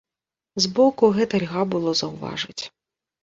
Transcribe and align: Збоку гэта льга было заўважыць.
Збоку 0.63 1.09
гэта 1.17 1.41
льга 1.43 1.61
было 1.75 1.93
заўважыць. 2.01 2.63